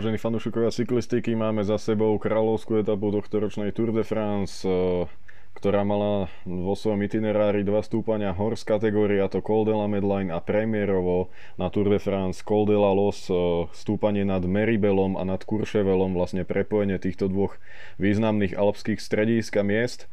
Vážení 0.00 0.16
fanúšikovia 0.16 0.72
cyklistiky, 0.72 1.36
máme 1.36 1.60
za 1.60 1.76
sebou 1.76 2.16
kráľovskú 2.16 2.80
etapu 2.80 3.12
tohto 3.12 3.36
ročnej 3.36 3.68
Tour 3.68 3.92
de 3.92 4.00
France, 4.00 4.64
eh, 4.64 5.04
ktorá 5.52 5.84
mala 5.84 6.32
vo 6.48 6.72
svojom 6.72 7.04
itinerári 7.04 7.68
dva 7.68 7.84
stúpania 7.84 8.32
hors 8.32 8.64
kategória, 8.64 9.28
to 9.28 9.44
Col 9.44 9.68
de 9.68 9.76
la 9.76 9.84
Medline 9.92 10.32
a 10.32 10.40
premiérovo 10.40 11.28
na 11.60 11.68
Tour 11.68 11.92
de 11.92 12.00
France 12.00 12.40
Col 12.40 12.64
de 12.64 12.80
la 12.80 12.96
Los, 12.96 13.28
eh, 13.28 13.68
stúpanie 13.76 14.24
nad 14.24 14.40
Meribelom 14.40 15.20
a 15.20 15.22
nad 15.28 15.44
Courchevelom, 15.44 16.16
vlastne 16.16 16.48
prepojenie 16.48 16.96
týchto 16.96 17.28
dvoch 17.28 17.60
významných 18.00 18.56
alpských 18.56 19.04
stredísk 19.04 19.60
a 19.60 19.64
miest. 19.68 20.08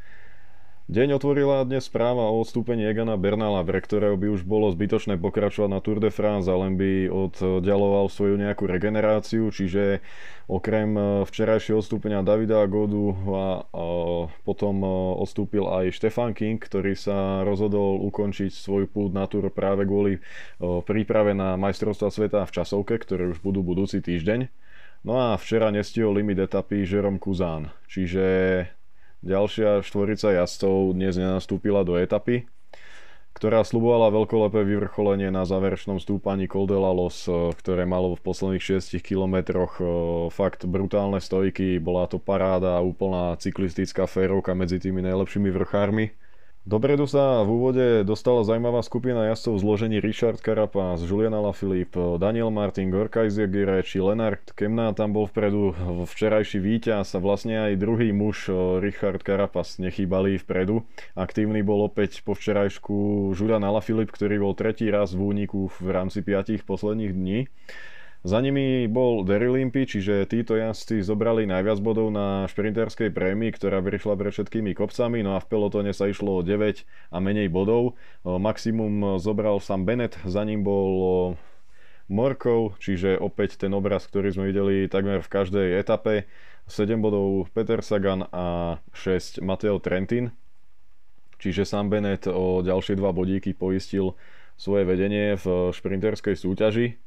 Deň 0.88 1.20
otvorila 1.20 1.68
dnes 1.68 1.84
správa 1.84 2.32
o 2.32 2.40
odstúpení 2.40 2.88
Egana 2.88 3.20
Bernala, 3.20 3.60
pre 3.68 3.84
ktorého 3.84 4.16
by 4.16 4.40
už 4.40 4.48
bolo 4.48 4.72
zbytočné 4.72 5.20
pokračovať 5.20 5.68
na 5.68 5.84
Tour 5.84 6.00
de 6.00 6.08
France 6.08 6.48
len 6.48 6.80
by 6.80 7.12
oddialoval 7.12 8.08
svoju 8.08 8.40
nejakú 8.40 8.64
regeneráciu, 8.72 9.52
čiže 9.52 10.00
okrem 10.48 10.96
e, 10.96 11.02
včerajšieho 11.28 11.84
odstúpenia 11.84 12.24
Davida 12.24 12.64
Godu 12.72 13.12
a, 13.12 13.68
a 13.68 13.86
potom 14.48 14.80
e, 14.80 14.88
odstúpil 15.28 15.68
aj 15.68 15.92
Stefan 15.92 16.32
King, 16.32 16.56
ktorý 16.56 16.96
sa 16.96 17.44
rozhodol 17.44 18.00
ukončiť 18.08 18.56
svoj 18.56 18.88
pút 18.88 19.12
na 19.12 19.28
Tour 19.28 19.52
práve 19.52 19.84
kvôli 19.84 20.16
e, 20.16 20.20
príprave 20.88 21.36
na 21.36 21.60
majstrovstva 21.60 22.16
sveta 22.16 22.48
v 22.48 22.64
časovke, 22.64 22.96
ktoré 22.96 23.28
už 23.28 23.44
budú 23.44 23.60
budúci 23.60 24.00
týždeň. 24.00 24.48
No 25.04 25.20
a 25.20 25.36
včera 25.36 25.68
nestihol 25.68 26.16
limit 26.16 26.40
etapy 26.40 26.88
Jerome 26.88 27.20
Kuzán, 27.20 27.76
čiže 27.92 28.24
Ďalšia 29.26 29.82
štvorica 29.82 30.30
jazdcov 30.30 30.94
dnes 30.94 31.18
nenastúpila 31.18 31.82
do 31.82 31.98
etapy, 31.98 32.46
ktorá 33.34 33.66
slubovala 33.66 34.14
veľkolepé 34.14 34.62
vyvrcholenie 34.62 35.34
na 35.34 35.42
záverečnom 35.42 35.98
stúpaní 35.98 36.46
Col 36.46 36.70
Los, 36.70 37.26
eh, 37.26 37.34
ktoré 37.58 37.90
malo 37.90 38.14
v 38.14 38.22
posledných 38.22 38.78
6 38.78 39.02
kilometroch 39.02 39.82
eh, 39.82 39.88
fakt 40.30 40.70
brutálne 40.70 41.18
stojky. 41.18 41.82
Bola 41.82 42.06
to 42.06 42.22
paráda, 42.22 42.78
úplná 42.86 43.34
cyklistická 43.42 44.06
férovka 44.06 44.54
medzi 44.54 44.78
tými 44.78 45.02
najlepšími 45.02 45.50
vrchármi. 45.50 46.14
Dopredu 46.68 47.08
sa 47.08 47.48
v 47.48 47.50
úvode 47.56 48.04
dostala 48.04 48.44
zaujímavá 48.44 48.84
skupina 48.84 49.24
jazdcov 49.32 49.56
v 49.56 49.64
zložení 49.64 49.98
Richard 50.04 50.44
Carapaz, 50.44 51.00
Julian 51.00 51.32
Alaphilippe, 51.32 52.20
Daniel 52.20 52.52
Martin, 52.52 52.92
Gorka 52.92 53.24
Izagire 53.24 53.80
či 53.88 54.04
Lenard 54.04 54.44
Kemna 54.52 54.92
tam 54.92 55.16
bol 55.16 55.32
vpredu 55.32 55.72
včerajší 56.04 56.60
víťaz 56.60 57.16
a 57.16 57.24
vlastne 57.24 57.72
aj 57.72 57.80
druhý 57.80 58.12
muž 58.12 58.52
Richard 58.84 59.24
Carapaz 59.24 59.80
nechýbali 59.80 60.44
vpredu. 60.44 60.84
Aktívny 61.16 61.64
bol 61.64 61.88
opäť 61.88 62.20
po 62.28 62.36
včerajšku 62.36 63.32
Julian 63.32 63.64
Alaphilippe, 63.64 64.12
ktorý 64.12 64.36
bol 64.36 64.52
tretí 64.52 64.92
raz 64.92 65.16
v 65.16 65.24
úniku 65.24 65.72
v 65.72 65.88
rámci 65.88 66.20
piatich 66.20 66.68
posledných 66.68 67.16
dní. 67.16 67.40
Za 68.28 68.44
nimi 68.44 68.92
bol 68.92 69.24
Derry 69.24 69.48
Limpy, 69.48 69.88
čiže 69.88 70.28
títo 70.28 70.60
jazdci 70.60 71.00
zobrali 71.00 71.48
najviac 71.48 71.80
bodov 71.80 72.12
na 72.12 72.44
šprinterskej 72.52 73.16
prémii, 73.16 73.56
ktorá 73.56 73.80
vyšla 73.80 74.20
pre 74.20 74.36
všetkými 74.36 74.76
kopcami, 74.76 75.24
no 75.24 75.40
a 75.40 75.40
v 75.40 75.48
pelotone 75.48 75.96
sa 75.96 76.12
išlo 76.12 76.36
o 76.36 76.42
9 76.44 76.84
a 77.16 77.18
menej 77.24 77.48
bodov. 77.48 77.96
Maximum 78.28 79.16
zobral 79.24 79.64
Sam 79.64 79.88
Bennett, 79.88 80.20
za 80.28 80.44
ním 80.44 80.68
bol 80.68 80.92
Morkov, 82.12 82.76
čiže 82.84 83.16
opäť 83.16 83.64
ten 83.64 83.72
obraz, 83.72 84.04
ktorý 84.12 84.36
sme 84.36 84.52
videli 84.52 84.92
takmer 84.92 85.24
v 85.24 85.32
každej 85.32 85.80
etape. 85.80 86.28
7 86.68 87.00
bodov 87.00 87.48
Peter 87.56 87.80
Sagan 87.80 88.28
a 88.36 88.76
6 88.92 89.40
Mateo 89.40 89.80
Trentin. 89.80 90.36
Čiže 91.40 91.64
Sam 91.64 91.88
Bennett 91.88 92.28
o 92.28 92.60
ďalšie 92.60 93.00
dva 93.00 93.16
bodíky 93.16 93.56
poistil 93.56 94.20
svoje 94.60 94.84
vedenie 94.84 95.40
v 95.40 95.72
šprinterskej 95.72 96.36
súťaži. 96.36 97.07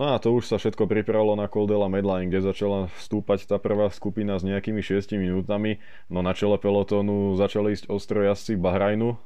No 0.00 0.16
a 0.16 0.16
to 0.16 0.32
už 0.32 0.48
sa 0.48 0.56
všetko 0.56 0.88
pripravilo 0.88 1.36
na 1.36 1.44
Coldela 1.44 1.84
Medline, 1.84 2.32
kde 2.32 2.40
začala 2.40 2.88
stúpať 3.04 3.44
tá 3.44 3.60
prvá 3.60 3.92
skupina 3.92 4.32
s 4.32 4.48
nejakými 4.48 4.80
6 4.80 5.12
minútami, 5.20 5.76
no 6.08 6.24
na 6.24 6.32
čele 6.32 6.56
pelotónu 6.56 7.36
začali 7.36 7.76
ísť 7.76 7.92
ostro 7.92 8.24
jazdci 8.24 8.56
Bahrajnu, 8.56 9.20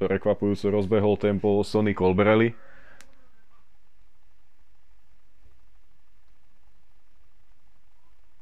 prekvapujúco 0.00 0.72
rozbehol 0.72 1.20
tempo 1.20 1.60
Sonny 1.60 1.92
Colbrelli, 1.92 2.56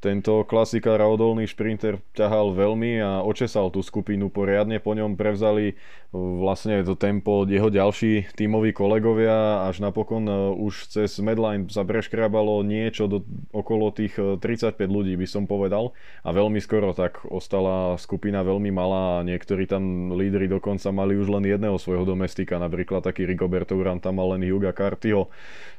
Tento 0.02 0.42
klasikár 0.42 0.98
odolný 0.98 1.46
šprinter 1.46 2.02
ťahal 2.18 2.58
veľmi 2.58 2.98
a 2.98 3.22
očesal 3.22 3.70
tú 3.70 3.86
skupinu 3.86 4.34
poriadne. 4.34 4.82
Po 4.82 4.98
ňom 4.98 5.14
prevzali 5.14 5.78
uh, 5.78 6.42
vlastne 6.42 6.82
to 6.82 6.98
tempo 6.98 7.46
jeho 7.46 7.70
ďalší 7.70 8.34
tímoví 8.34 8.74
kolegovia. 8.74 9.62
Až 9.70 9.78
napokon 9.78 10.26
uh, 10.26 10.50
už 10.58 10.90
cez 10.90 11.22
Medline 11.22 11.70
sa 11.70 11.86
preškrábalo 11.86 12.66
niečo 12.66 13.06
do, 13.06 13.22
okolo 13.54 13.94
tých 13.94 14.18
35 14.18 14.74
uh, 14.74 14.90
ľudí, 14.90 15.14
by 15.14 15.26
som 15.30 15.46
povedal. 15.46 15.94
A 16.26 16.34
veľmi 16.34 16.58
skoro 16.58 16.90
tak 16.98 17.22
ostala 17.30 17.94
skupina 17.94 18.42
veľmi 18.42 18.74
malá 18.74 19.22
a 19.22 19.24
niektorí 19.24 19.70
tam 19.70 20.18
lídry 20.18 20.50
dokonca 20.50 20.90
mali 20.90 21.14
už 21.14 21.30
len 21.30 21.46
jedného 21.46 21.78
svojho 21.78 22.02
domestika. 22.02 22.58
Napríklad 22.58 23.06
taký 23.06 23.22
Rigoberto 23.22 23.78
Urán 23.78 24.02
tam 24.02 24.18
mal 24.18 24.34
len 24.34 24.50
Juga 24.50 24.74
Cartiho. 24.74 25.30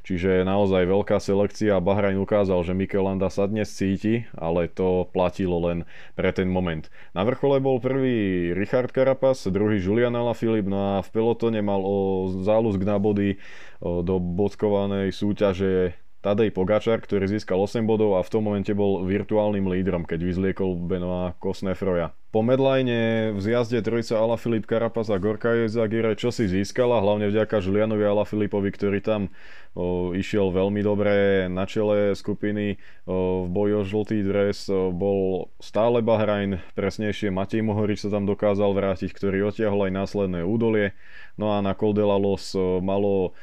Čiže 0.07 0.47
naozaj 0.47 0.88
veľká 0.88 1.19
selekcia. 1.19 1.75
Bahrajn 1.84 2.23
ukázal, 2.23 2.63
že 2.63 2.72
Mikelanda 2.72 3.28
sa 3.28 3.51
dnes 3.51 3.67
cíti 3.67 4.12
ale 4.38 4.69
to 4.69 5.09
platilo 5.09 5.57
len 5.63 5.88
pre 6.13 6.29
ten 6.35 6.51
moment. 6.51 6.85
Na 7.18 7.25
vrchole 7.25 7.57
bol 7.57 7.81
prvý 7.81 8.51
Richard 8.53 8.94
Carapaz, 8.94 9.50
druhý 9.50 9.81
Julian 9.81 10.13
Alaphilippe, 10.13 10.69
no 10.69 10.97
a 10.97 11.06
v 11.06 11.09
pelotone 11.09 11.59
mal 11.66 11.81
o 11.81 12.29
zálusk 12.46 12.81
na 12.85 13.02
body 13.02 13.40
do 13.81 14.16
bodkovanej 14.22 15.12
súťaže 15.12 15.97
Tadej 16.23 16.56
Pogačar, 16.56 17.03
ktorý 17.03 17.28
získal 17.28 17.59
8 17.59 17.84
bodov 17.84 18.16
a 18.16 18.23
v 18.23 18.31
tom 18.31 18.47
momente 18.47 18.72
bol 18.72 19.03
virtuálnym 19.03 19.67
lídrom, 19.67 20.07
keď 20.07 20.23
vyzliekol 20.23 20.79
Benoa 20.79 21.35
Kosnefroja. 21.35 22.16
Po 22.31 22.39
medline 22.39 23.29
v 23.35 23.39
zjazde 23.44 23.84
trojica 23.84 24.16
Ala 24.16 24.39
Filip 24.39 24.63
Carapaz 24.63 25.11
a 25.11 25.19
Gorka 25.19 25.53
Zagire 25.67 26.16
čo 26.16 26.31
si 26.31 26.47
získala, 26.47 27.03
hlavne 27.03 27.28
vďaka 27.28 27.59
Julianovi 27.59 28.07
Ala 28.07 28.23
Filipovi, 28.23 28.72
ktorý 28.72 29.03
tam 29.03 29.35
o, 29.75 30.16
išiel 30.16 30.50
veľmi 30.50 30.79
dobre 30.79 31.45
na 31.51 31.67
čele 31.67 32.16
skupiny 32.16 32.79
o, 33.03 33.44
v 33.44 33.47
boji 33.51 33.73
o 33.75 33.84
žltý 33.84 34.23
dres. 34.23 34.72
O, 34.72 34.95
bol 34.95 35.51
stále 35.59 36.00
Bahrajn, 36.00 36.63
presnejšie 36.72 37.35
Matej 37.35 37.67
Mohorič 37.67 38.07
sa 38.07 38.09
tam 38.16 38.23
dokázal 38.23 38.72
vrátiť, 38.72 39.11
ktorý 39.11 39.51
otiahol 39.51 39.91
aj 39.91 39.94
následné 39.94 40.47
údolie. 40.47 40.95
No 41.35 41.51
a 41.51 41.59
na 41.59 41.75
Col 41.75 41.91
de 41.91 42.07
la 42.07 42.16
Los 42.16 42.55
malo 42.79 43.35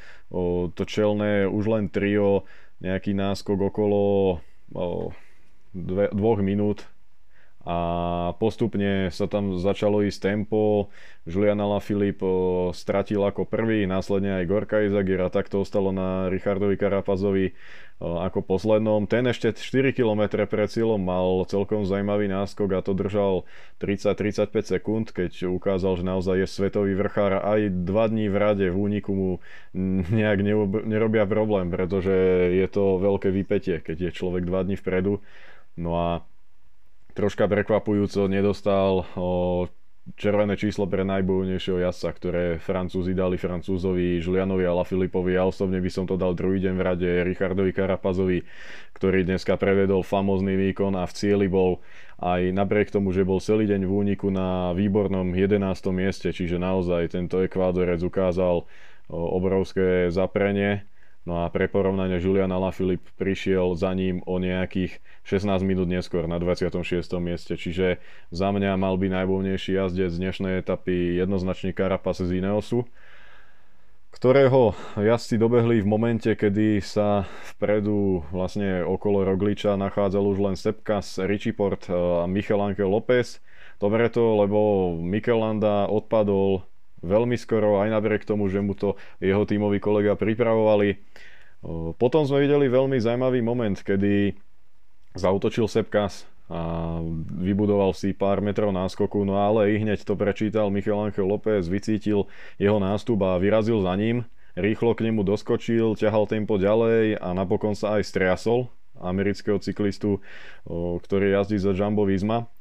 to 0.71 0.83
čelné 0.87 1.43
už 1.43 1.63
len 1.67 1.91
trio 1.91 2.47
nejaký 2.81 3.13
náskok 3.13 3.71
okolo 3.71 4.01
o, 4.73 5.13
dve, 5.71 6.09
dvoch 6.11 6.41
minút 6.41 6.83
a 7.61 7.77
postupne 8.41 9.13
sa 9.13 9.29
tam 9.29 9.53
začalo 9.53 10.01
ísť 10.01 10.33
tempo. 10.33 10.89
Julian 11.29 11.61
Alaphilippe 11.61 12.25
stratil 12.73 13.21
ako 13.21 13.45
prvý, 13.45 13.85
následne 13.85 14.41
aj 14.41 14.49
Gorka 14.49 14.81
Izagir 14.81 15.21
a 15.21 15.29
tak 15.29 15.53
ostalo 15.53 15.93
na 15.93 16.25
Richardovi 16.33 16.73
Karapazovi 16.73 17.53
ako 18.01 18.41
poslednom. 18.41 19.05
Ten 19.05 19.29
ešte 19.29 19.53
4 19.53 19.93
km 19.93 20.41
pred 20.49 20.65
cieľom 20.65 20.97
mal 20.97 21.45
celkom 21.45 21.85
zaujímavý 21.85 22.25
náskok 22.25 22.73
a 22.73 22.81
to 22.81 22.97
držal 22.97 23.45
30-35 23.77 24.49
sekúnd, 24.65 25.13
keď 25.13 25.45
ukázal, 25.45 26.01
že 26.01 26.03
naozaj 26.09 26.35
je 26.41 26.47
svetový 26.49 26.97
vrchár. 26.97 27.45
Aj 27.45 27.61
dva 27.69 28.09
dní 28.09 28.25
v 28.25 28.37
rade 28.41 28.65
v 28.73 28.77
úniku 28.77 29.13
mu 29.13 29.29
nejak 30.09 30.41
nerobia 30.81 31.29
problém, 31.29 31.69
pretože 31.69 32.13
je 32.57 32.65
to 32.65 32.97
veľké 32.97 33.29
vypetie, 33.29 33.77
keď 33.85 34.09
je 34.09 34.17
človek 34.17 34.49
dva 34.49 34.65
dní 34.65 34.81
vpredu. 34.81 35.21
No 35.77 35.93
a 35.93 36.07
troška 37.13 37.45
prekvapujúco 37.45 38.25
nedostal 38.25 39.05
červené 40.15 40.57
číslo 40.57 40.87
pre 40.87 41.03
najbojnejšieho 41.07 41.83
jazdca, 41.87 42.09
ktoré 42.15 42.43
Francúzi 42.57 43.15
dali 43.15 43.39
Francúzovi 43.39 44.19
Julianovi 44.19 44.67
a 44.67 44.73
Filipovi. 44.83 45.35
Ja 45.35 45.47
osobne 45.47 45.79
by 45.79 45.91
som 45.91 46.05
to 46.07 46.19
dal 46.19 46.33
druhý 46.33 46.59
deň 46.63 46.73
v 46.75 46.85
rade 46.85 47.09
Richardovi 47.27 47.71
Karapazovi, 47.71 48.43
ktorý 48.95 49.23
dneska 49.23 49.55
prevedol 49.55 50.03
famózny 50.03 50.57
výkon 50.57 50.97
a 50.99 51.07
v 51.07 51.13
cieli 51.15 51.47
bol 51.47 51.79
aj 52.21 52.53
napriek 52.53 52.93
tomu, 52.93 53.15
že 53.15 53.25
bol 53.25 53.41
celý 53.41 53.65
deň 53.65 53.81
v 53.87 53.91
úniku 53.91 54.29
na 54.29 54.77
výbornom 54.77 55.33
11. 55.33 55.57
mieste, 55.89 56.29
čiže 56.29 56.61
naozaj 56.61 57.17
tento 57.17 57.41
Ekvádorec 57.41 58.03
ukázal 58.05 58.67
obrovské 59.11 60.07
zaprenie 60.13 60.85
No 61.21 61.45
a 61.45 61.53
pre 61.53 61.69
porovnanie 61.69 62.17
Julian 62.17 62.49
Alaphilippe 62.49 63.13
prišiel 63.13 63.77
za 63.77 63.93
ním 63.93 64.25
o 64.25 64.41
nejakých 64.41 64.97
16 65.21 65.61
minút 65.61 65.85
neskôr 65.85 66.25
na 66.25 66.41
26. 66.41 66.81
mieste, 67.21 67.53
čiže 67.53 68.01
za 68.33 68.49
mňa 68.49 68.73
mal 68.73 68.97
by 68.97 69.21
najvoľnejší 69.21 69.77
jazdec 69.77 70.09
z 70.09 70.17
dnešnej 70.17 70.65
etapy 70.65 71.21
jednoznačne 71.21 71.77
Carapaz 71.77 72.25
z 72.25 72.41
Ineosu, 72.41 72.89
ktorého 74.11 74.73
jazdci 74.97 75.37
dobehli 75.37 75.85
v 75.85 75.87
momente, 75.87 76.33
kedy 76.33 76.81
sa 76.81 77.29
vpredu 77.53 78.25
vlastne 78.33 78.81
okolo 78.81 79.21
Rogliča 79.21 79.77
nachádzal 79.77 80.25
už 80.25 80.37
len 80.41 80.55
Sepkas, 80.57 81.21
Richiport 81.21 81.85
a 81.93 82.25
Michel 82.25 82.59
Anke 82.65 82.81
López. 82.81 83.39
Dobre 83.77 84.09
to, 84.09 84.41
lebo 84.41 84.93
Michelanda 84.97 85.85
odpadol 85.85 86.65
veľmi 87.01 87.37
skoro, 87.37 87.81
aj 87.81 87.89
napriek 87.93 88.23
tomu, 88.25 88.49
že 88.49 88.61
mu 88.61 88.73
to 88.77 88.97
jeho 89.21 89.45
tímoví 89.45 89.77
kolega 89.77 90.17
pripravovali. 90.17 90.97
Potom 92.01 92.25
sme 92.25 92.45
videli 92.45 92.65
veľmi 92.69 92.97
zaujímavý 92.97 93.45
moment, 93.45 93.77
kedy 93.77 94.33
zautočil 95.13 95.69
Sepkas 95.69 96.25
a 96.49 96.99
vybudoval 97.37 97.93
si 97.93 98.11
pár 98.11 98.41
metrov 98.43 98.73
náskoku, 98.73 99.23
no 99.23 99.39
ale 99.39 99.71
i 99.71 99.79
hneď 99.79 100.03
to 100.03 100.19
prečítal 100.19 100.67
Michal 100.73 100.99
Angel 100.99 101.23
López, 101.23 101.69
vycítil 101.69 102.27
jeho 102.59 102.81
nástup 102.81 103.23
a 103.23 103.39
vyrazil 103.39 103.79
za 103.85 103.93
ním. 103.95 104.25
Rýchlo 104.51 104.91
k 104.99 105.07
nemu 105.07 105.23
doskočil, 105.23 105.95
ťahal 105.95 106.27
tempo 106.27 106.59
ďalej 106.59 107.23
a 107.23 107.31
napokon 107.31 107.71
sa 107.71 107.95
aj 107.95 108.03
striasol 108.03 108.67
amerického 108.99 109.57
cyklistu, 109.63 110.19
ktorý 110.67 111.39
jazdí 111.39 111.55
za 111.55 111.71
Jumbo 111.71 112.03
Visma. 112.03 112.51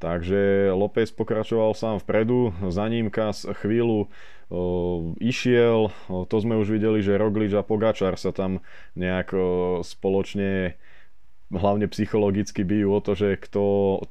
Takže 0.00 0.72
López 0.72 1.12
pokračoval 1.12 1.76
sám 1.76 2.00
vpredu, 2.00 2.56
za 2.72 2.88
ním 2.88 3.12
Kas 3.12 3.44
chvíľu 3.44 4.08
o, 4.48 5.12
išiel, 5.20 5.92
o, 6.08 6.24
to 6.24 6.40
sme 6.40 6.56
už 6.56 6.72
videli, 6.72 7.04
že 7.04 7.20
Roglič 7.20 7.52
a 7.52 7.60
Pogačar 7.60 8.16
sa 8.16 8.32
tam 8.32 8.64
nejak 8.96 9.28
o, 9.36 9.44
spoločne 9.84 10.80
hlavne 11.52 11.90
psychologicky 11.90 12.62
bijú 12.62 12.94
o 12.96 13.04
to, 13.04 13.18
že 13.18 13.36
kto 13.36 13.62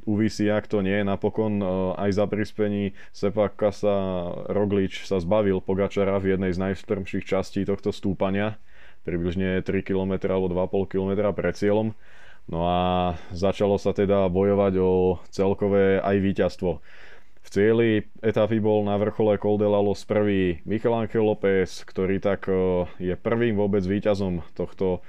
uvisí 0.04 0.52
a 0.52 0.60
kto 0.60 0.84
nie. 0.84 1.02
Napokon 1.02 1.64
aj 1.96 2.12
za 2.12 2.26
prispení 2.28 2.94
Sepaka 3.16 3.72
sa 3.72 4.28
Roglič 4.52 5.08
sa 5.08 5.18
zbavil 5.24 5.64
Pogačara 5.64 6.20
v 6.20 6.36
jednej 6.36 6.52
z 6.52 6.60
najstrmších 6.70 7.26
častí 7.26 7.64
tohto 7.64 7.96
stúpania, 7.96 8.60
približne 9.08 9.64
3 9.64 9.88
km 9.88 10.20
alebo 10.28 10.52
2,5 10.52 10.92
km 10.92 11.12
pred 11.32 11.56
cieľom. 11.56 11.96
No 12.50 12.66
a 12.66 12.80
začalo 13.30 13.78
sa 13.78 13.94
teda 13.94 14.26
bojovať 14.26 14.74
o 14.82 15.22
celkové 15.30 16.02
aj 16.02 16.18
víťazstvo. 16.18 16.82
V 17.40 17.48
cieli 17.48 18.04
etapy 18.26 18.58
bol 18.58 18.84
na 18.84 18.98
vrchole 18.98 19.38
Col 19.38 19.62
de 19.62 19.70
la 19.70 19.80
Los 19.80 20.02
prvý 20.04 20.60
Michel 20.66 20.98
Angel 20.98 21.24
López, 21.24 21.86
ktorý 21.86 22.18
tak 22.18 22.50
e, 22.50 22.90
je 22.98 23.14
prvým 23.14 23.54
vôbec 23.54 23.86
víťazom 23.86 24.42
tohto 24.58 25.06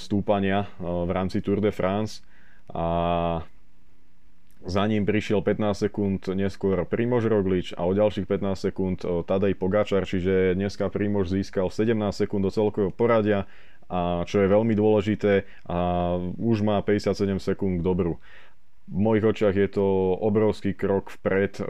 stúpania 0.00 0.64
v 0.80 1.10
rámci 1.12 1.44
Tour 1.44 1.60
de 1.60 1.68
France 1.68 2.24
a 2.72 3.44
za 4.64 4.84
ním 4.88 5.06
prišiel 5.06 5.44
15 5.44 5.88
sekúnd 5.88 6.20
neskôr 6.34 6.82
Primož 6.88 7.28
Roglič 7.30 7.76
a 7.76 7.86
o 7.86 7.92
ďalších 7.94 8.26
15 8.26 8.58
sekúnd 8.68 8.98
Tadej 9.28 9.54
Pogačar, 9.54 10.08
čiže 10.08 10.56
dneska 10.58 10.90
Primož 10.90 11.30
získal 11.30 11.70
17 11.70 11.94
sekúnd 12.16 12.48
do 12.48 12.50
celkového 12.52 12.92
poradia 12.92 13.44
a 13.88 14.22
čo 14.28 14.44
je 14.44 14.52
veľmi 14.52 14.76
dôležité 14.76 15.48
a 15.64 15.78
už 16.36 16.60
má 16.60 16.80
57 16.84 17.40
sekúnd 17.40 17.80
k 17.80 17.84
dobru. 17.84 18.20
V 18.88 18.96
mojich 18.96 19.24
očiach 19.24 19.56
je 19.56 19.68
to 19.68 20.16
obrovský 20.16 20.72
krok 20.72 21.12
vpred 21.12 21.60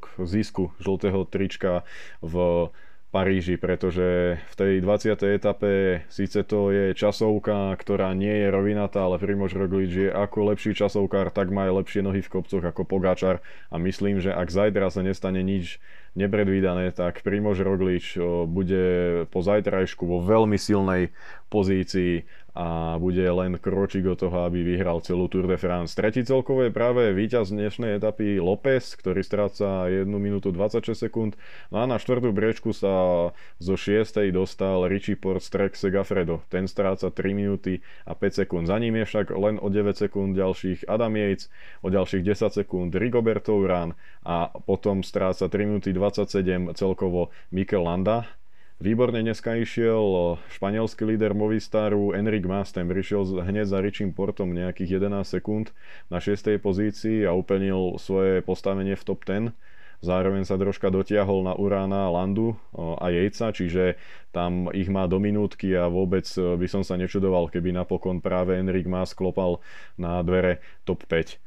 k 0.00 0.04
zisku 0.28 0.72
žltého 0.80 1.24
trička 1.24 1.84
v 2.20 2.68
Paríži, 3.08 3.56
pretože 3.56 4.36
v 4.36 4.54
tej 4.54 4.72
20. 4.84 5.16
etape 5.32 6.04
síce 6.12 6.44
to 6.44 6.68
je 6.68 6.92
časovka, 6.92 7.72
ktorá 7.80 8.12
nie 8.12 8.44
je 8.44 8.52
rovinatá, 8.52 9.08
ale 9.08 9.16
Primož 9.16 9.56
Roglič 9.56 9.92
je 9.96 10.08
ako 10.12 10.52
lepší 10.52 10.76
časovkár, 10.76 11.32
tak 11.32 11.48
má 11.48 11.72
aj 11.72 11.80
lepšie 11.80 12.04
nohy 12.04 12.20
v 12.20 12.28
kopcoch 12.28 12.60
ako 12.60 12.84
Pogáčar 12.84 13.40
a 13.72 13.80
myslím, 13.80 14.20
že 14.20 14.28
ak 14.28 14.52
zajtra 14.52 14.92
sa 14.92 15.00
nestane 15.00 15.40
nič 15.40 15.80
nepredvídané, 16.16 16.94
tak 16.94 17.20
Primož 17.26 17.60
Roglič 17.60 18.16
bude 18.48 18.84
po 19.28 19.44
zajtrajšku 19.44 20.06
vo 20.06 20.24
veľmi 20.24 20.56
silnej 20.56 21.12
pozícii 21.48 22.28
a 22.58 22.98
bude 22.98 23.22
len 23.22 23.54
kročík 23.54 24.02
od 24.10 24.18
toho, 24.18 24.50
aby 24.50 24.66
vyhral 24.66 24.98
celú 24.98 25.30
Tour 25.30 25.46
de 25.46 25.54
France. 25.54 25.94
Tretí 25.94 26.26
celkovo 26.26 26.66
je 26.66 26.74
práve 26.74 27.14
víťaz 27.14 27.54
dnešnej 27.54 28.02
etapy 28.02 28.42
López, 28.42 28.98
ktorý 28.98 29.22
stráca 29.22 29.86
1 29.86 30.02
minútu 30.10 30.50
26 30.50 30.90
sekúnd. 31.06 31.38
No 31.70 31.78
a 31.78 31.86
na 31.86 32.02
štvrtú 32.02 32.34
briečku 32.34 32.74
sa 32.74 33.30
zo 33.62 33.74
6. 33.78 34.34
dostal 34.34 34.90
Richie 34.90 35.14
Port 35.14 35.46
Trek 35.46 35.78
Segafredo. 35.78 36.42
Ten 36.50 36.66
stráca 36.66 37.14
3 37.14 37.30
minúty 37.30 37.78
a 38.02 38.18
5 38.18 38.42
sekúnd. 38.42 38.66
Za 38.66 38.82
ním 38.82 38.98
je 38.98 39.04
však 39.06 39.38
len 39.38 39.62
o 39.62 39.70
9 39.70 39.94
sekúnd 39.94 40.34
ďalších 40.34 40.90
Adam 40.90 41.14
Yates, 41.14 41.46
o 41.86 41.94
ďalších 41.94 42.26
10 42.26 42.58
sekúnd 42.58 42.90
Rigoberto 42.90 43.54
Urán 43.54 43.94
a 44.26 44.50
potom 44.50 45.06
stráca 45.06 45.46
3 45.46 45.62
minúty 45.62 45.94
27 45.98 46.78
celkovo 46.78 47.34
Mikel 47.50 47.82
Landa 47.82 48.38
Výborne 48.78 49.26
dneska 49.26 49.58
išiel 49.58 50.38
španielský 50.54 51.02
líder 51.02 51.34
Movistaru 51.34 52.14
Enric 52.14 52.46
Mas, 52.46 52.70
ten 52.70 52.86
prišiel 52.86 53.26
hneď 53.42 53.66
za 53.66 53.82
Richim 53.82 54.14
Portom 54.14 54.54
nejakých 54.54 55.02
11 55.02 55.26
sekúnd 55.26 55.74
na 56.06 56.22
6. 56.22 56.62
pozícii 56.62 57.26
a 57.26 57.34
uplnil 57.34 57.98
svoje 57.98 58.38
postavenie 58.38 58.94
v 58.94 59.02
top 59.02 59.26
10. 59.26 59.50
Zároveň 59.98 60.46
sa 60.46 60.54
troška 60.54 60.94
dotiahol 60.94 61.42
na 61.42 61.58
Urána, 61.58 62.06
Landu 62.06 62.54
a 62.78 63.10
Jejca, 63.10 63.50
čiže 63.50 63.98
tam 64.30 64.70
ich 64.70 64.86
má 64.86 65.10
do 65.10 65.18
minútky 65.18 65.74
a 65.74 65.90
vôbec 65.90 66.22
e, 66.38 66.54
by 66.54 66.70
som 66.70 66.86
sa 66.86 66.94
nečudoval, 66.94 67.50
keby 67.50 67.74
napokon 67.74 68.22
práve 68.22 68.54
Enric 68.54 68.86
Mas 68.86 69.10
klopal 69.10 69.58
na 69.98 70.22
dvere 70.22 70.62
top 70.86 71.02
5. 71.10 71.42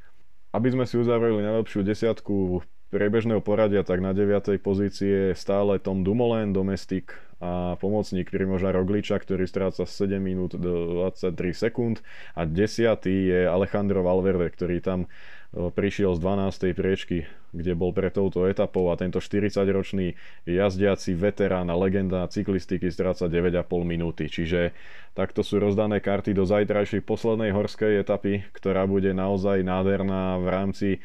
Aby 0.51 0.68
sme 0.75 0.83
si 0.83 1.00
uzavreli 1.00 1.39
najlepšiu 1.39 1.80
desiatku 1.80 2.59
priebežného 2.92 3.40
poradia, 3.40 3.82
tak 3.88 4.04
na 4.04 4.12
9. 4.12 4.60
pozícii 4.60 5.10
je 5.10 5.26
stále 5.34 5.80
Tom 5.80 6.04
Dumoulin, 6.04 6.52
domestik 6.52 7.16
a 7.42 7.74
pomocník 7.82 8.30
Primoža 8.30 8.70
Rogliča, 8.70 9.18
ktorý 9.18 9.50
stráca 9.50 9.88
7 9.88 10.22
minút 10.22 10.54
do 10.60 11.08
23 11.10 11.34
sekúnd 11.56 12.04
a 12.38 12.46
10. 12.46 13.02
je 13.08 13.50
Alejandro 13.50 14.06
Valverde, 14.06 14.46
ktorý 14.54 14.78
tam 14.84 15.10
prišiel 15.51 16.15
z 16.15 16.19
12. 16.24 16.71
priečky, 16.71 17.27
kde 17.51 17.75
bol 17.75 17.92
pre 17.92 18.07
touto 18.07 18.48
etapou 18.48 18.88
a 18.88 18.95
tento 18.95 19.19
40-ročný 19.19 20.15
jazdiaci 20.48 21.12
veterán 21.12 21.68
a 21.68 21.75
legenda 21.75 22.24
cyklistiky 22.24 22.88
stráca 22.88 23.27
9,5 23.27 23.68
minúty. 23.83 24.31
Čiže 24.31 24.71
takto 25.12 25.44
sú 25.44 25.59
rozdané 25.59 26.00
karty 26.00 26.31
do 26.31 26.48
zajtrajšej 26.48 27.03
poslednej 27.03 27.51
horskej 27.51 28.00
etapy, 28.00 28.48
ktorá 28.56 28.88
bude 28.88 29.12
naozaj 29.12 29.59
nádherná 29.68 30.39
v 30.39 30.48
rámci 30.48 30.89
e, 30.95 31.00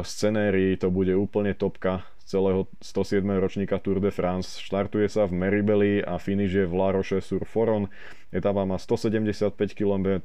scenérii, 0.00 0.80
to 0.80 0.88
bude 0.88 1.12
úplne 1.12 1.52
topka 1.52 2.08
celého 2.24 2.70
107. 2.80 3.20
ročníka 3.36 3.76
Tour 3.82 4.00
de 4.00 4.08
France. 4.08 4.62
Štartuje 4.62 5.12
sa 5.12 5.28
v 5.28 5.34
Meribeli 5.34 6.00
a 6.00 6.16
finish 6.16 6.56
je 6.56 6.64
v 6.64 6.72
La 6.72 6.94
Roche-sur-Foron. 6.94 7.90
Etapa 8.32 8.62
má 8.64 8.78
175 8.78 9.58
km 9.74 10.22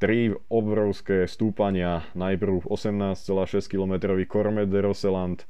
tri 0.00 0.32
obrovské 0.48 1.28
stúpania. 1.28 2.08
Najprv 2.16 2.64
18,6 2.64 3.68
km 3.68 4.16
Cormet 4.24 4.64
de 4.64 4.80
Roseland, 4.80 5.44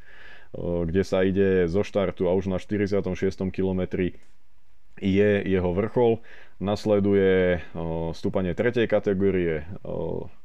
kde 0.58 1.02
sa 1.06 1.22
ide 1.22 1.70
zo 1.70 1.86
štartu 1.86 2.26
a 2.26 2.34
už 2.34 2.50
na 2.50 2.58
46. 2.58 3.06
km 3.54 3.82
je 4.98 5.30
jeho 5.46 5.70
vrchol. 5.70 6.18
Nasleduje 6.58 7.62
stúpanie 8.12 8.52
tretej 8.52 8.90
kategórie 8.90 9.70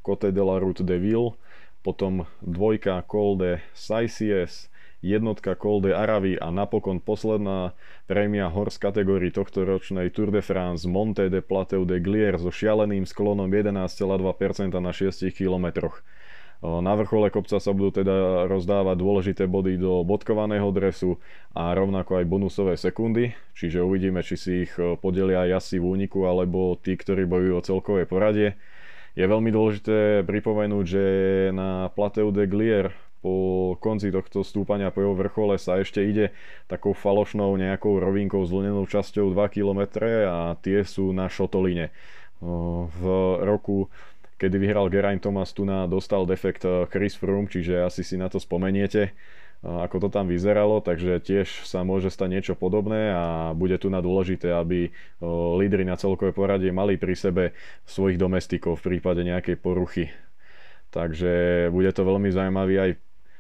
Cote 0.06 0.30
de 0.30 0.44
la 0.46 0.62
Route 0.62 0.86
de 0.86 1.02
Ville, 1.02 1.34
potom 1.82 2.30
dvojka 2.46 3.02
Col 3.10 3.42
de 3.42 3.52
Saisies, 3.74 4.70
jednotka 5.06 5.54
Col 5.54 5.86
de 5.86 5.94
Aravi 5.94 6.42
a 6.42 6.50
napokon 6.50 6.98
posledná 6.98 7.78
prémia 8.10 8.50
hor 8.50 8.74
z 8.74 8.82
kategórii 8.82 9.30
tohto 9.30 9.62
ročnej 9.62 10.10
Tour 10.10 10.34
de 10.34 10.42
France 10.42 10.90
Monte 10.90 11.30
de 11.30 11.46
Plateau 11.46 11.86
de 11.86 12.02
Glier 12.02 12.42
so 12.42 12.50
šialeným 12.50 13.06
sklonom 13.06 13.46
11,2% 13.46 14.74
na 14.82 14.90
6 14.90 15.30
km. 15.30 15.94
Na 16.66 16.98
vrchole 16.98 17.30
kopca 17.30 17.62
sa 17.62 17.72
budú 17.78 18.02
teda 18.02 18.50
rozdávať 18.50 18.98
dôležité 18.98 19.44
body 19.46 19.78
do 19.78 20.02
bodkovaného 20.02 20.66
dresu 20.74 21.22
a 21.54 21.70
rovnako 21.78 22.18
aj 22.18 22.26
bonusové 22.26 22.74
sekundy, 22.74 23.38
čiže 23.54 23.86
uvidíme, 23.86 24.26
či 24.26 24.34
si 24.34 24.52
ich 24.66 24.74
podelia 25.04 25.46
jazdci 25.46 25.78
v 25.78 25.86
úniku 25.86 26.26
alebo 26.26 26.74
tí, 26.82 26.98
ktorí 26.98 27.30
bojujú 27.30 27.54
o 27.54 27.62
celkové 27.62 28.10
poradie. 28.10 28.58
Je 29.14 29.24
veľmi 29.24 29.48
dôležité 29.54 30.26
pripomenúť, 30.26 30.86
že 30.90 31.04
na 31.54 31.88
Plateau 31.94 32.34
de 32.34 32.50
Glier 32.50 32.92
po 33.26 33.74
konci 33.82 34.14
tohto 34.14 34.46
stúpania 34.46 34.94
po 34.94 35.02
jeho 35.02 35.18
vrchole 35.18 35.58
sa 35.58 35.82
ešte 35.82 36.06
ide 36.06 36.30
takou 36.70 36.94
falošnou 36.94 37.58
nejakou 37.58 37.98
rovinkou 37.98 38.46
zvlnenou 38.46 38.86
časťou 38.86 39.34
2 39.34 39.50
km 39.50 39.82
a 40.30 40.54
tie 40.62 40.86
sú 40.86 41.10
na 41.10 41.26
Šotoline. 41.26 41.90
V 42.86 43.04
roku 43.42 43.90
kedy 44.38 44.62
vyhral 44.62 44.94
Geraint 44.94 45.24
Thomas, 45.24 45.56
tu 45.56 45.66
na 45.66 45.90
dostal 45.90 46.30
defekt 46.30 46.68
Chris 46.94 47.18
Froome, 47.18 47.50
čiže 47.50 47.82
asi 47.82 48.06
si 48.06 48.14
na 48.20 48.30
to 48.30 48.38
spomeniete 48.38 49.18
ako 49.66 49.98
to 49.98 50.10
tam 50.14 50.30
vyzeralo, 50.30 50.78
takže 50.78 51.18
tiež 51.26 51.66
sa 51.66 51.82
môže 51.82 52.14
stať 52.14 52.30
niečo 52.30 52.54
podobné 52.54 53.10
a 53.10 53.50
bude 53.58 53.74
tu 53.82 53.90
na 53.90 53.98
dôležité, 53.98 54.54
aby 54.54 54.94
lídry 55.58 55.82
na 55.82 55.98
celkové 55.98 56.38
poradie 56.38 56.70
mali 56.70 57.02
pri 57.02 57.18
sebe 57.18 57.44
svojich 57.90 58.22
domestikov 58.22 58.78
v 58.78 58.94
prípade 58.94 59.26
nejakej 59.26 59.58
poruchy. 59.58 60.14
Takže 60.94 61.68
bude 61.74 61.90
to 61.98 62.02
veľmi 62.06 62.30
zaujímavý 62.30 62.76
aj 62.78 62.92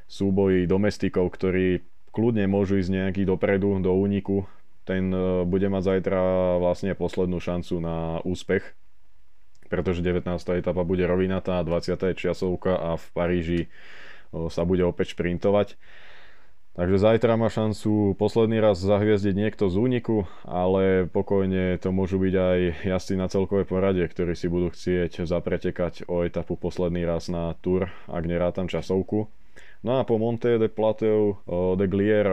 súboji 0.05 0.69
domestikov, 0.69 1.33
ktorí 1.33 1.81
kľudne 2.15 2.47
môžu 2.47 2.79
ísť 2.79 2.91
nejaký 2.91 3.21
dopredu, 3.27 3.75
do 3.83 3.91
úniku. 3.91 4.47
Ten 4.88 5.12
e, 5.12 5.43
bude 5.43 5.67
mať 5.67 5.97
zajtra 5.97 6.21
vlastne 6.62 6.95
poslednú 6.95 7.41
šancu 7.41 7.81
na 7.83 8.21
úspech, 8.24 8.63
pretože 9.67 10.05
19. 10.05 10.29
etapa 10.55 10.88
bude 10.88 11.03
rovinatá, 11.03 11.59
20. 11.65 12.15
časovka 12.15 12.77
a 12.77 12.89
v 12.95 13.05
Paríži 13.12 13.62
e, 13.65 13.67
sa 14.47 14.63
bude 14.63 14.85
opäť 14.85 15.17
šprintovať. 15.17 15.75
Takže 16.75 17.00
zajtra 17.00 17.39
má 17.39 17.47
šancu 17.47 18.19
posledný 18.19 18.59
raz 18.59 18.83
zahviezdiť 18.83 19.31
niekto 19.31 19.71
z 19.71 19.79
úniku, 19.79 20.27
ale 20.43 21.07
pokojne 21.07 21.79
to 21.79 21.95
môžu 21.95 22.19
byť 22.19 22.35
aj 22.35 22.59
jazdci 22.83 23.15
na 23.15 23.31
celkovej 23.31 23.63
porade, 23.63 24.03
ktorí 24.03 24.35
si 24.35 24.51
budú 24.51 24.75
chcieť 24.75 25.24
zapretekať 25.24 26.03
o 26.12 26.27
etapu 26.27 26.59
posledný 26.59 27.07
raz 27.07 27.31
na 27.31 27.55
Tour, 27.63 27.88
ak 28.12 28.24
nerátam 28.27 28.67
časovku. 28.67 29.31
No 29.86 30.01
a 30.01 30.04
po 30.04 30.18
Monte 30.18 30.58
de 30.58 30.65
Plateau 30.65 31.46
de 31.77 31.86
Glier 31.86 32.25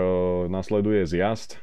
nasleduje 0.48 1.04
zjazd 1.04 1.60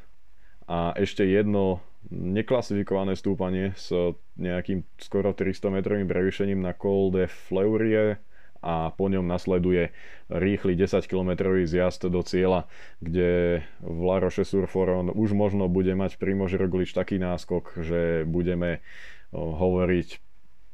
a 0.70 0.94
ešte 0.94 1.26
jedno 1.26 1.82
neklasifikované 2.14 3.18
stúpanie 3.18 3.74
s 3.74 3.90
nejakým 4.38 4.86
skoro 5.02 5.34
300 5.34 5.74
metrovým 5.74 6.06
prevýšením 6.06 6.62
na 6.62 6.78
Col 6.78 7.10
de 7.10 7.26
Fleurie 7.26 8.22
a 8.62 8.94
po 8.94 9.10
ňom 9.10 9.26
nasleduje 9.26 9.90
rýchly 10.30 10.78
10 10.78 11.10
km 11.10 11.58
zjazd 11.66 12.06
do 12.06 12.22
cieľa, 12.22 12.70
kde 13.02 13.66
v 13.82 14.00
La 14.06 14.22
Roche 14.22 14.46
sur 14.46 14.70
Foron 14.70 15.10
už 15.10 15.34
možno 15.34 15.66
bude 15.66 15.98
mať 15.98 16.22
Primož 16.22 16.54
Roglič 16.54 16.94
taký 16.94 17.18
náskok, 17.18 17.82
že 17.82 18.30
budeme 18.30 18.86
hovoriť 19.34 20.29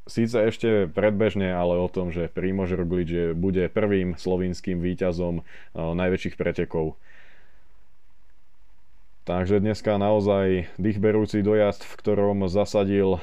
síce 0.05 0.37
ešte 0.37 0.87
predbežne, 0.89 1.49
ale 1.53 1.77
o 1.77 1.89
tom, 1.89 2.13
že 2.13 2.29
Primož 2.29 2.77
Roglič 2.77 3.33
bude 3.37 3.69
prvým 3.69 4.17
slovinským 4.17 4.81
víťazom 4.81 5.41
najväčších 5.75 6.37
pretekov 6.37 6.97
Takže 9.25 9.57
dneska 9.57 9.97
naozaj 9.97 10.69
dýchberúci 10.77 11.41
dojazd, 11.41 11.81
v 11.81 11.97
ktorom 11.97 12.45
zasadil 12.45 13.17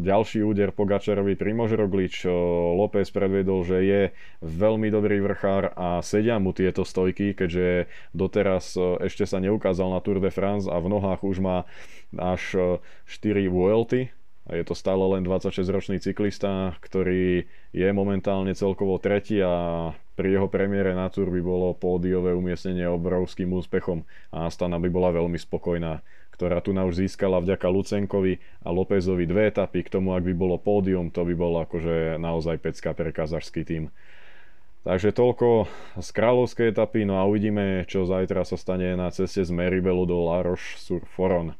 ďalší 0.00 0.40
úder 0.40 0.72
Pogačarovi 0.72 1.36
Primož 1.36 1.76
Roglič. 1.76 2.24
López 2.72 3.12
predvedol, 3.12 3.60
že 3.60 3.78
je 3.84 4.02
veľmi 4.40 4.88
dobrý 4.88 5.20
vrchár 5.20 5.76
a 5.76 6.00
sedia 6.00 6.40
mu 6.40 6.56
tieto 6.56 6.80
stojky, 6.88 7.36
keďže 7.36 7.92
doteraz 8.16 8.72
ešte 9.04 9.28
sa 9.28 9.36
neukázal 9.36 9.92
na 9.92 10.00
Tour 10.00 10.16
de 10.16 10.32
France 10.32 10.64
a 10.64 10.80
v 10.80 10.88
nohách 10.88 11.20
už 11.20 11.44
má 11.44 11.68
až 12.16 12.80
4 13.04 13.44
Vuelty, 13.52 14.16
je 14.52 14.64
to 14.64 14.76
stále 14.76 15.00
len 15.16 15.24
26-ročný 15.24 16.04
cyklista, 16.04 16.76
ktorý 16.84 17.48
je 17.72 17.88
momentálne 17.96 18.52
celkovo 18.52 19.00
tretí 19.00 19.40
a 19.40 19.96
pri 20.14 20.36
jeho 20.36 20.52
premiére 20.52 20.92
na 20.92 21.08
Tour 21.08 21.32
by 21.32 21.40
bolo 21.40 21.72
pódiové 21.72 22.36
umiestnenie 22.36 22.84
obrovským 22.84 23.48
úspechom 23.56 24.04
a 24.30 24.46
Astana 24.52 24.76
by 24.76 24.92
bola 24.92 25.16
veľmi 25.16 25.40
spokojná, 25.40 26.04
ktorá 26.36 26.60
tu 26.60 26.76
už 26.76 26.94
získala 27.00 27.40
vďaka 27.40 27.66
Lucenkovi 27.72 28.36
a 28.62 28.68
Lópezovi 28.68 29.24
dve 29.24 29.48
etapy. 29.48 29.80
K 29.80 29.96
tomu, 29.96 30.12
ak 30.12 30.28
by 30.28 30.34
bolo 30.36 30.60
pódium, 30.60 31.08
to 31.08 31.24
by 31.24 31.32
bolo 31.32 31.64
akože 31.64 32.20
naozaj 32.20 32.60
pecka 32.60 32.92
pre 32.92 33.16
kazašský 33.16 33.64
tým. 33.64 33.88
Takže 34.84 35.16
toľko 35.16 35.64
z 35.96 36.08
kráľovskej 36.12 36.76
etapy, 36.76 37.08
no 37.08 37.16
a 37.16 37.24
uvidíme, 37.24 37.88
čo 37.88 38.04
zajtra 38.04 38.44
sa 38.44 38.60
stane 38.60 38.92
na 38.92 39.08
ceste 39.08 39.40
z 39.40 39.48
Meribelu 39.48 40.04
do 40.04 40.20
La 40.28 40.44
Roche 40.44 40.76
sur 40.76 41.00
Foron. 41.16 41.56